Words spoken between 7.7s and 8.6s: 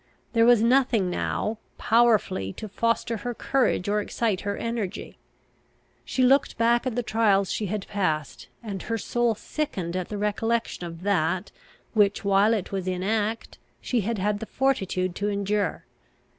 passed,